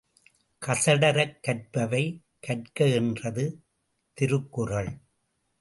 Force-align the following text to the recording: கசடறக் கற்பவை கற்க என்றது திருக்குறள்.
கசடறக் 0.61 1.39
கற்பவை 1.41 2.21
கற்க 2.39 2.87
என்றது 2.87 3.45
திருக்குறள். 4.13 4.91